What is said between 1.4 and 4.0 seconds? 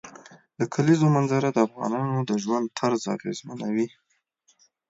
د افغانانو د ژوند طرز اغېزمنوي.